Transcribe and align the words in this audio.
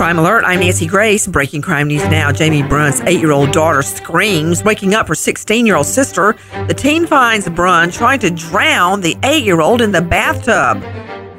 Crime 0.00 0.18
Alert, 0.18 0.44
I'm 0.46 0.60
Nancy 0.60 0.86
Grace. 0.86 1.26
Breaking 1.26 1.60
crime 1.60 1.88
news 1.88 2.02
now. 2.04 2.32
Jamie 2.32 2.62
Brunt's 2.62 3.02
eight 3.02 3.20
year 3.20 3.32
old 3.32 3.52
daughter 3.52 3.82
screams, 3.82 4.64
waking 4.64 4.94
up 4.94 5.06
her 5.08 5.14
16 5.14 5.66
year 5.66 5.76
old 5.76 5.84
sister. 5.84 6.36
The 6.68 6.72
teen 6.72 7.06
finds 7.06 7.48
Brunt 7.50 7.92
trying 7.92 8.18
to 8.20 8.30
drown 8.30 9.02
the 9.02 9.16
eight 9.22 9.44
year 9.44 9.60
old 9.60 9.82
in 9.82 9.92
the 9.92 10.00
bathtub. 10.00 10.82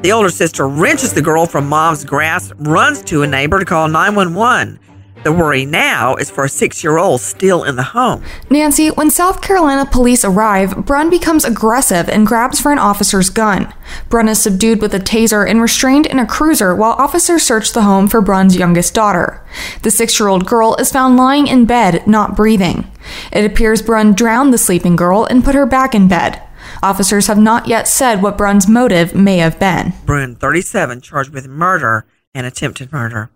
The 0.03 0.11
older 0.11 0.29
sister 0.29 0.67
wrenches 0.67 1.13
the 1.13 1.21
girl 1.21 1.45
from 1.45 1.67
mom's 1.67 2.05
grasp, 2.05 2.53
runs 2.59 3.01
to 3.03 3.23
a 3.23 3.27
neighbor 3.27 3.57
to 3.57 3.65
call 3.65 3.87
911. 3.87 4.79
The 5.23 5.31
worry 5.31 5.65
now 5.65 6.15
is 6.15 6.31
for 6.31 6.45
a 6.45 6.49
six 6.49 6.83
year 6.83 6.97
old 6.97 7.21
still 7.21 7.63
in 7.63 7.75
the 7.75 7.83
home. 7.83 8.23
Nancy, 8.49 8.89
when 8.89 9.11
South 9.11 9.39
Carolina 9.39 9.85
police 9.85 10.25
arrive, 10.25 10.83
Brunn 10.83 11.11
becomes 11.11 11.45
aggressive 11.45 12.09
and 12.09 12.25
grabs 12.25 12.59
for 12.59 12.71
an 12.71 12.79
officer's 12.79 13.29
gun. 13.29 13.71
Brunn 14.09 14.27
is 14.27 14.41
subdued 14.41 14.81
with 14.81 14.95
a 14.95 14.99
taser 14.99 15.47
and 15.47 15.61
restrained 15.61 16.07
in 16.07 16.17
a 16.17 16.25
cruiser 16.25 16.75
while 16.75 16.93
officers 16.93 17.43
search 17.43 17.71
the 17.71 17.83
home 17.83 18.07
for 18.07 18.19
Brunn's 18.19 18.57
youngest 18.57 18.95
daughter. 18.95 19.45
The 19.83 19.91
six 19.91 20.19
year 20.19 20.27
old 20.27 20.47
girl 20.47 20.75
is 20.79 20.91
found 20.91 21.17
lying 21.17 21.45
in 21.45 21.65
bed, 21.65 22.07
not 22.07 22.35
breathing. 22.35 22.91
It 23.31 23.45
appears 23.45 23.83
Brunn 23.83 24.13
drowned 24.13 24.51
the 24.51 24.57
sleeping 24.57 24.95
girl 24.95 25.25
and 25.25 25.43
put 25.43 25.53
her 25.53 25.67
back 25.67 25.93
in 25.93 26.07
bed. 26.07 26.41
Officers 26.81 27.27
have 27.27 27.37
not 27.37 27.67
yet 27.67 27.87
said 27.87 28.23
what 28.23 28.39
Brunn's 28.39 28.67
motive 28.67 29.13
may 29.13 29.37
have 29.37 29.59
been. 29.59 29.93
Brunn, 30.03 30.35
37, 30.35 31.01
charged 31.01 31.31
with 31.31 31.47
murder 31.47 32.05
and 32.33 32.47
attempted 32.47 32.91
murder. 32.91 33.29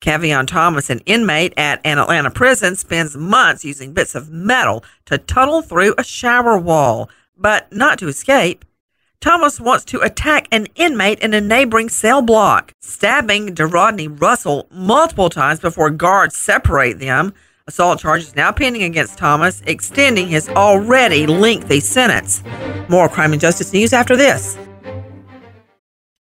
Cavion 0.00 0.46
Thomas, 0.46 0.90
an 0.90 1.00
inmate 1.06 1.54
at 1.56 1.80
an 1.84 1.98
Atlanta 1.98 2.30
prison, 2.30 2.76
spends 2.76 3.16
months 3.16 3.64
using 3.64 3.92
bits 3.92 4.14
of 4.14 4.30
metal 4.30 4.84
to 5.06 5.18
tunnel 5.18 5.62
through 5.62 5.94
a 5.96 6.04
shower 6.04 6.58
wall, 6.58 7.08
but 7.36 7.72
not 7.72 7.98
to 7.98 8.08
escape. 8.08 8.64
Thomas 9.20 9.58
wants 9.58 9.84
to 9.86 10.00
attack 10.00 10.46
an 10.52 10.66
inmate 10.74 11.20
in 11.20 11.32
a 11.32 11.40
neighboring 11.40 11.88
cell 11.88 12.20
block, 12.20 12.72
stabbing 12.80 13.54
DeRodney 13.54 14.20
Russell 14.20 14.68
multiple 14.70 15.30
times 15.30 15.58
before 15.58 15.90
guards 15.90 16.36
separate 16.36 16.98
them. 16.98 17.32
Assault 17.66 17.98
charges 17.98 18.36
now 18.36 18.52
pending 18.52 18.84
against 18.84 19.18
Thomas, 19.18 19.62
extending 19.66 20.28
his 20.28 20.48
already 20.50 21.26
lengthy 21.26 21.80
sentence. 21.80 22.42
More 22.88 23.08
crime 23.08 23.32
and 23.32 23.40
justice 23.40 23.72
news 23.72 23.92
after 23.92 24.14
this. 24.14 24.56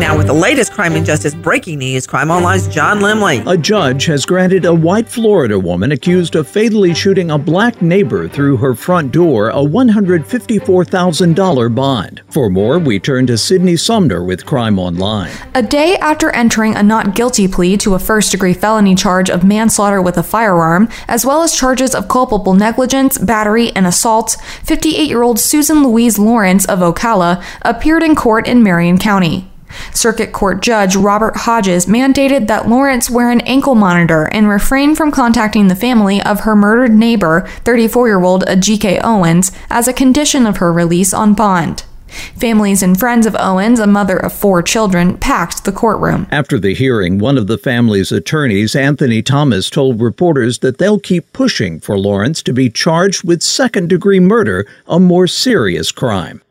Now, 0.00 0.16
with 0.16 0.28
the 0.28 0.32
latest 0.32 0.72
crime 0.72 0.96
and 0.96 1.04
justice 1.04 1.34
breaking 1.34 1.80
news, 1.80 2.06
Crime 2.06 2.30
Online's 2.30 2.66
John 2.68 3.00
Limley. 3.00 3.46
A 3.46 3.54
judge 3.54 4.06
has 4.06 4.24
granted 4.24 4.64
a 4.64 4.72
white 4.72 5.06
Florida 5.06 5.58
woman 5.58 5.92
accused 5.92 6.36
of 6.36 6.48
fatally 6.48 6.94
shooting 6.94 7.30
a 7.30 7.36
black 7.36 7.82
neighbor 7.82 8.26
through 8.26 8.56
her 8.56 8.74
front 8.74 9.12
door 9.12 9.50
a 9.50 9.56
$154,000 9.56 11.74
bond. 11.74 12.22
For 12.30 12.48
more, 12.48 12.78
we 12.78 12.98
turn 12.98 13.26
to 13.26 13.36
Sydney 13.36 13.76
Sumner 13.76 14.24
with 14.24 14.46
Crime 14.46 14.78
Online. 14.78 15.32
A 15.54 15.62
day 15.62 15.98
after 15.98 16.30
entering 16.30 16.76
a 16.76 16.82
not 16.82 17.14
guilty 17.14 17.46
plea 17.46 17.76
to 17.76 17.92
a 17.92 17.98
first 17.98 18.30
degree 18.30 18.54
felony 18.54 18.94
charge 18.94 19.28
of 19.28 19.44
manslaughter 19.44 20.00
with 20.00 20.16
a 20.16 20.22
firearm, 20.22 20.88
as 21.08 21.26
well 21.26 21.42
as 21.42 21.54
charges 21.54 21.94
of 21.94 22.08
culpable 22.08 22.54
negligence, 22.54 23.18
battery, 23.18 23.70
and 23.76 23.86
assault, 23.86 24.38
58 24.64 25.10
year 25.10 25.22
old 25.22 25.38
Susan 25.38 25.82
Louise 25.82 26.16
Lorincz 26.16 26.66
of 26.70 26.78
Ocala 26.78 27.44
appeared 27.60 28.02
in 28.02 28.14
court 28.14 28.48
in 28.48 28.62
Marion 28.62 28.96
County. 28.96 29.49
Circuit 29.92 30.32
Court 30.32 30.62
Judge 30.62 30.96
Robert 30.96 31.36
Hodges 31.36 31.86
mandated 31.86 32.46
that 32.46 32.64
Lorincz 32.64 33.10
wear 33.10 33.30
an 33.30 33.40
ankle 33.42 33.74
monitor 33.74 34.28
and 34.32 34.48
refrain 34.48 34.94
from 34.94 35.10
contacting 35.10 35.68
the 35.68 35.76
family 35.76 36.22
of 36.22 36.40
her 36.40 36.56
murdered 36.56 36.92
neighbor, 36.92 37.46
34 37.64 38.08
year 38.08 38.22
old 38.22 38.44
Ajike 38.46 39.00
Owens, 39.02 39.52
as 39.68 39.88
a 39.88 39.92
condition 39.92 40.46
of 40.46 40.58
her 40.58 40.72
release 40.72 41.12
on 41.14 41.34
bond. 41.34 41.84
Families 42.36 42.82
and 42.82 42.98
friends 42.98 43.26
of 43.26 43.36
Owens, 43.38 43.78
a 43.78 43.86
mother 43.86 44.16
of 44.16 44.32
four 44.32 44.62
children, 44.62 45.16
packed 45.18 45.64
the 45.64 45.72
courtroom. 45.72 46.26
After 46.30 46.58
the 46.58 46.74
hearing, 46.74 47.18
one 47.18 47.38
of 47.38 47.46
the 47.46 47.58
family's 47.58 48.12
attorneys, 48.12 48.74
Anthony 48.74 49.22
Thomas, 49.22 49.70
told 49.70 50.00
reporters 50.00 50.58
that 50.58 50.78
they'll 50.78 50.98
keep 50.98 51.32
pushing 51.32 51.80
for 51.80 51.96
Lorincz 51.96 52.42
to 52.44 52.52
be 52.52 52.68
charged 52.68 53.24
with 53.24 53.42
second 53.42 53.88
degree 53.88 54.20
murder, 54.20 54.66
a 54.86 54.98
more 54.98 55.26
serious 55.26 55.92
crime. 55.92 56.42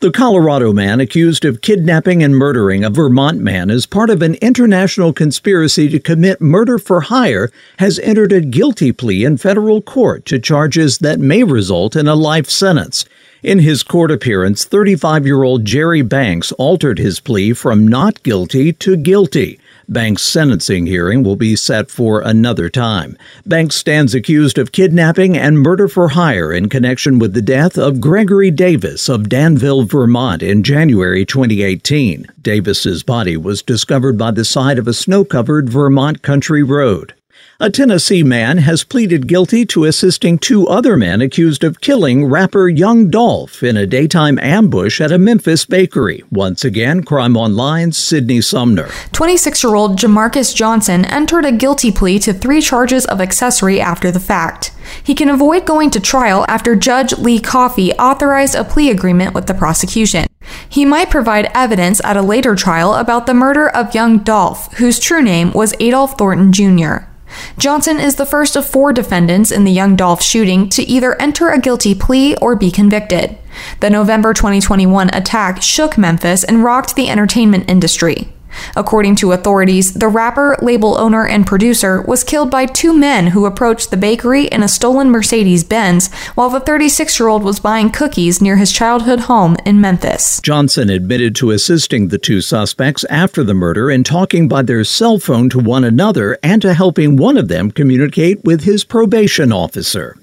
The 0.00 0.10
Colorado 0.10 0.74
man 0.74 1.00
accused 1.00 1.46
of 1.46 1.62
kidnapping 1.62 2.22
and 2.22 2.36
murdering 2.36 2.84
a 2.84 2.90
Vermont 2.90 3.40
man 3.40 3.70
as 3.70 3.86
part 3.86 4.10
of 4.10 4.20
an 4.20 4.34
international 4.42 5.14
conspiracy 5.14 5.88
to 5.88 5.98
commit 5.98 6.38
murder 6.38 6.78
for 6.78 7.00
hire 7.00 7.50
has 7.78 7.98
entered 8.00 8.30
a 8.30 8.42
guilty 8.42 8.92
plea 8.92 9.24
in 9.24 9.38
federal 9.38 9.80
court 9.80 10.26
to 10.26 10.38
charges 10.38 10.98
that 10.98 11.18
may 11.18 11.42
result 11.44 11.96
in 11.96 12.06
a 12.08 12.14
life 12.14 12.50
sentence. 12.50 13.06
In 13.42 13.60
his 13.60 13.82
court 13.82 14.10
appearance, 14.10 14.66
35 14.66 15.24
year 15.24 15.42
old 15.42 15.64
Jerry 15.64 16.02
Banks 16.02 16.52
altered 16.52 16.98
his 16.98 17.18
plea 17.18 17.54
from 17.54 17.88
not 17.88 18.22
guilty 18.22 18.74
to 18.74 18.98
guilty. 18.98 19.58
Banks' 19.88 20.22
sentencing 20.22 20.86
hearing 20.86 21.22
will 21.22 21.36
be 21.36 21.54
set 21.54 21.90
for 21.90 22.20
another 22.20 22.68
time. 22.68 23.16
Banks 23.44 23.76
stands 23.76 24.14
accused 24.14 24.58
of 24.58 24.72
kidnapping 24.72 25.36
and 25.36 25.60
murder 25.60 25.86
for 25.86 26.08
hire 26.08 26.52
in 26.52 26.68
connection 26.68 27.18
with 27.18 27.34
the 27.34 27.42
death 27.42 27.78
of 27.78 28.00
Gregory 28.00 28.50
Davis 28.50 29.08
of 29.08 29.28
Danville, 29.28 29.84
Vermont 29.84 30.42
in 30.42 30.64
January 30.64 31.24
2018. 31.24 32.26
Davis's 32.42 33.02
body 33.04 33.36
was 33.36 33.62
discovered 33.62 34.18
by 34.18 34.32
the 34.32 34.44
side 34.44 34.78
of 34.78 34.88
a 34.88 34.92
snow-covered 34.92 35.70
Vermont 35.70 36.22
country 36.22 36.62
road. 36.62 37.14
A 37.58 37.70
Tennessee 37.70 38.22
man 38.22 38.58
has 38.58 38.84
pleaded 38.84 39.26
guilty 39.26 39.64
to 39.64 39.86
assisting 39.86 40.36
two 40.36 40.68
other 40.68 40.94
men 40.94 41.22
accused 41.22 41.64
of 41.64 41.80
killing 41.80 42.26
rapper 42.26 42.68
Young 42.68 43.08
Dolph 43.08 43.62
in 43.62 43.78
a 43.78 43.86
daytime 43.86 44.38
ambush 44.40 45.00
at 45.00 45.10
a 45.10 45.16
Memphis 45.16 45.64
bakery. 45.64 46.22
Once 46.30 46.66
again, 46.66 47.02
Crime 47.02 47.34
Online's 47.34 47.96
Sydney 47.96 48.42
Sumner. 48.42 48.90
26 49.12 49.64
year 49.64 49.74
old 49.74 49.98
Jermarcus 49.98 50.54
Johnson 50.54 51.06
entered 51.06 51.46
a 51.46 51.50
guilty 51.50 51.90
plea 51.90 52.18
to 52.18 52.34
three 52.34 52.60
charges 52.60 53.06
of 53.06 53.22
accessory 53.22 53.80
after 53.80 54.10
the 54.10 54.20
fact. 54.20 54.72
He 55.02 55.14
can 55.14 55.30
avoid 55.30 55.64
going 55.64 55.88
to 55.92 56.00
trial 56.00 56.44
after 56.48 56.76
Judge 56.76 57.16
Lee 57.16 57.40
Coffee 57.40 57.94
authorized 57.94 58.54
a 58.54 58.64
plea 58.64 58.90
agreement 58.90 59.32
with 59.32 59.46
the 59.46 59.54
prosecution. 59.54 60.26
He 60.68 60.84
might 60.84 61.08
provide 61.08 61.50
evidence 61.54 62.04
at 62.04 62.18
a 62.18 62.22
later 62.22 62.54
trial 62.54 62.96
about 62.96 63.24
the 63.24 63.32
murder 63.32 63.66
of 63.66 63.94
young 63.94 64.18
Dolph, 64.18 64.74
whose 64.74 64.98
true 64.98 65.22
name 65.22 65.52
was 65.52 65.72
Adolph 65.80 66.18
Thornton 66.18 66.52
Jr. 66.52 67.15
Johnson 67.58 67.98
is 67.98 68.16
the 68.16 68.26
first 68.26 68.56
of 68.56 68.66
four 68.66 68.92
defendants 68.92 69.50
in 69.50 69.64
the 69.64 69.72
young 69.72 69.96
Dolph 69.96 70.22
shooting 70.22 70.68
to 70.70 70.82
either 70.82 71.20
enter 71.20 71.48
a 71.48 71.58
guilty 71.58 71.94
plea 71.94 72.36
or 72.36 72.56
be 72.56 72.70
convicted. 72.70 73.38
The 73.80 73.90
November 73.90 74.34
2021 74.34 75.10
attack 75.12 75.62
shook 75.62 75.96
Memphis 75.96 76.44
and 76.44 76.62
rocked 76.62 76.94
the 76.94 77.08
entertainment 77.08 77.68
industry. 77.68 78.32
According 78.74 79.16
to 79.16 79.32
authorities, 79.32 79.94
the 79.94 80.08
rapper, 80.08 80.56
label 80.62 80.98
owner, 80.98 81.26
and 81.26 81.46
producer 81.46 82.02
was 82.02 82.24
killed 82.24 82.50
by 82.50 82.66
two 82.66 82.92
men 82.92 83.28
who 83.28 83.46
approached 83.46 83.90
the 83.90 83.96
bakery 83.96 84.46
in 84.46 84.62
a 84.62 84.68
stolen 84.68 85.10
Mercedes 85.10 85.64
Benz 85.64 86.12
while 86.34 86.50
the 86.50 86.60
36 86.60 87.18
year 87.18 87.28
old 87.28 87.42
was 87.42 87.60
buying 87.60 87.90
cookies 87.90 88.40
near 88.40 88.56
his 88.56 88.72
childhood 88.72 89.20
home 89.20 89.56
in 89.64 89.80
Memphis. 89.80 90.40
Johnson 90.40 90.90
admitted 90.90 91.34
to 91.36 91.50
assisting 91.50 92.08
the 92.08 92.18
two 92.18 92.40
suspects 92.40 93.04
after 93.10 93.42
the 93.42 93.54
murder 93.54 93.90
and 93.90 94.04
talking 94.04 94.48
by 94.48 94.62
their 94.62 94.84
cell 94.84 95.18
phone 95.18 95.48
to 95.50 95.58
one 95.58 95.84
another 95.84 96.38
and 96.42 96.62
to 96.62 96.74
helping 96.74 97.16
one 97.16 97.36
of 97.36 97.48
them 97.48 97.70
communicate 97.70 98.44
with 98.44 98.64
his 98.64 98.84
probation 98.84 99.52
officer. 99.52 100.16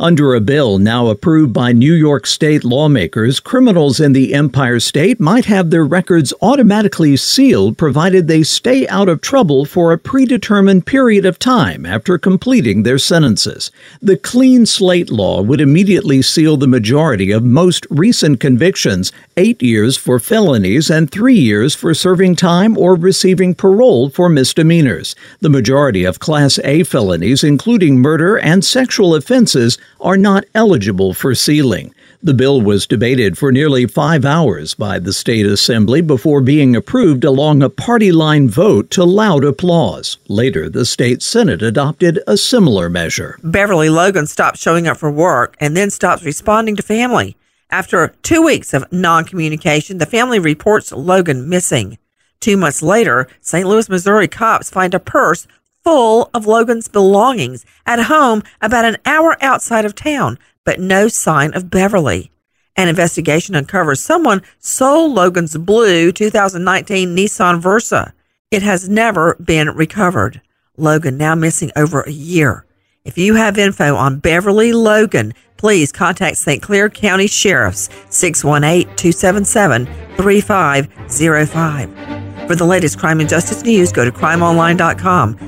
Under 0.00 0.32
a 0.32 0.40
bill 0.40 0.78
now 0.78 1.08
approved 1.08 1.52
by 1.52 1.72
New 1.72 1.92
York 1.92 2.24
State 2.24 2.62
lawmakers, 2.62 3.40
criminals 3.40 3.98
in 3.98 4.12
the 4.12 4.32
Empire 4.32 4.78
State 4.78 5.18
might 5.18 5.46
have 5.46 5.70
their 5.70 5.84
records 5.84 6.32
automatically 6.40 7.16
sealed 7.16 7.76
provided 7.76 8.28
they 8.28 8.44
stay 8.44 8.86
out 8.86 9.08
of 9.08 9.20
trouble 9.20 9.64
for 9.64 9.90
a 9.90 9.98
predetermined 9.98 10.86
period 10.86 11.26
of 11.26 11.40
time 11.40 11.84
after 11.84 12.16
completing 12.16 12.84
their 12.84 12.96
sentences. 12.96 13.72
The 14.00 14.16
clean 14.16 14.66
slate 14.66 15.10
law 15.10 15.42
would 15.42 15.60
immediately 15.60 16.22
seal 16.22 16.56
the 16.56 16.68
majority 16.68 17.32
of 17.32 17.42
most 17.42 17.84
recent 17.90 18.38
convictions 18.38 19.10
eight 19.36 19.60
years 19.60 19.96
for 19.96 20.20
felonies 20.20 20.90
and 20.90 21.10
three 21.10 21.34
years 21.34 21.74
for 21.74 21.92
serving 21.92 22.36
time 22.36 22.78
or 22.78 22.94
receiving 22.94 23.52
parole 23.52 24.10
for 24.10 24.28
misdemeanors. 24.28 25.16
The 25.40 25.50
majority 25.50 26.04
of 26.04 26.20
Class 26.20 26.60
A 26.62 26.84
felonies, 26.84 27.42
including 27.42 27.98
murder 27.98 28.38
and 28.38 28.64
sexual 28.64 29.16
offenses, 29.16 29.76
are 30.00 30.16
not 30.16 30.44
eligible 30.54 31.14
for 31.14 31.34
sealing. 31.34 31.94
The 32.22 32.34
bill 32.34 32.60
was 32.60 32.86
debated 32.86 33.38
for 33.38 33.52
nearly 33.52 33.86
five 33.86 34.24
hours 34.24 34.74
by 34.74 34.98
the 34.98 35.12
state 35.12 35.46
assembly 35.46 36.00
before 36.00 36.40
being 36.40 36.74
approved 36.74 37.22
along 37.22 37.62
a 37.62 37.70
party 37.70 38.10
line 38.10 38.48
vote 38.48 38.90
to 38.92 39.04
loud 39.04 39.44
applause. 39.44 40.18
Later, 40.26 40.68
the 40.68 40.84
state 40.84 41.22
senate 41.22 41.62
adopted 41.62 42.18
a 42.26 42.36
similar 42.36 42.88
measure. 42.88 43.38
Beverly 43.44 43.88
Logan 43.88 44.26
stops 44.26 44.60
showing 44.60 44.88
up 44.88 44.96
for 44.96 45.10
work 45.10 45.56
and 45.60 45.76
then 45.76 45.90
stops 45.90 46.24
responding 46.24 46.74
to 46.74 46.82
family. 46.82 47.36
After 47.70 48.14
two 48.22 48.42
weeks 48.42 48.74
of 48.74 48.90
non 48.90 49.24
communication, 49.24 49.98
the 49.98 50.06
family 50.06 50.40
reports 50.40 50.90
Logan 50.90 51.48
missing. 51.48 51.98
Two 52.40 52.56
months 52.56 52.82
later, 52.82 53.28
St. 53.40 53.68
Louis, 53.68 53.88
Missouri 53.88 54.26
cops 54.26 54.70
find 54.70 54.94
a 54.94 55.00
purse 55.00 55.46
full 55.88 56.28
of 56.34 56.46
Logan's 56.46 56.86
belongings 56.86 57.64
at 57.86 57.98
home 57.98 58.42
about 58.60 58.84
an 58.84 58.98
hour 59.06 59.42
outside 59.42 59.86
of 59.86 59.94
town, 59.94 60.38
but 60.62 60.78
no 60.78 61.08
sign 61.08 61.54
of 61.54 61.70
Beverly. 61.70 62.30
An 62.76 62.88
investigation 62.88 63.54
uncovers 63.54 64.02
someone 64.02 64.42
sold 64.58 65.14
Logan's 65.14 65.56
blue 65.56 66.12
2019 66.12 67.16
Nissan 67.16 67.58
Versa. 67.58 68.12
It 68.50 68.60
has 68.60 68.86
never 68.86 69.36
been 69.36 69.70
recovered. 69.70 70.42
Logan 70.76 71.16
now 71.16 71.34
missing 71.34 71.72
over 71.74 72.02
a 72.02 72.10
year. 72.10 72.66
If 73.06 73.16
you 73.16 73.36
have 73.36 73.56
info 73.56 73.96
on 73.96 74.18
Beverly 74.18 74.74
Logan, 74.74 75.32
please 75.56 75.90
contact 75.90 76.36
St. 76.36 76.62
Clair 76.62 76.90
County 76.90 77.28
Sheriff's 77.28 77.88
618 78.10 78.94
277 78.94 79.86
3505. 80.16 82.46
For 82.46 82.56
the 82.56 82.64
latest 82.64 82.98
crime 82.98 83.20
and 83.20 83.28
justice 83.28 83.62
news, 83.62 83.90
go 83.90 84.04
to 84.04 84.10
crimeonline.com. 84.10 85.47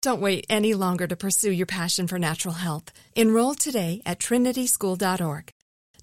Don't 0.00 0.20
wait 0.20 0.46
any 0.48 0.74
longer 0.74 1.08
to 1.08 1.16
pursue 1.16 1.50
your 1.50 1.66
passion 1.66 2.06
for 2.06 2.18
natural 2.20 2.54
health. 2.54 2.92
Enroll 3.16 3.54
today 3.54 4.00
at 4.06 4.20
trinityschool.org. 4.20 5.50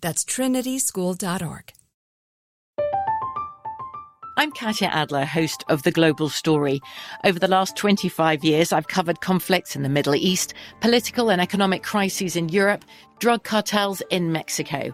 That's 0.01 0.25
trinityschool.org. 0.25 1.74
I'm 4.38 4.51
Katya 4.51 4.89
Adler, 4.89 5.24
host 5.24 5.63
of 5.69 5.83
The 5.83 5.92
Global 5.92 6.27
Story. 6.27 6.81
Over 7.24 7.39
the 7.39 7.47
last 7.47 7.77
25 7.77 8.44
years, 8.44 8.74
I've 8.74 8.89
covered 8.89 9.21
conflicts 9.21 9.77
in 9.77 9.83
the 9.83 9.88
Middle 9.88 10.13
East, 10.13 10.53
political 10.81 11.31
and 11.31 11.39
economic 11.39 11.81
crises 11.81 12.36
in 12.36 12.50
Europe, 12.50 12.83
drug 13.19 13.45
cartels 13.45 14.01
in 14.09 14.33
Mexico. 14.33 14.94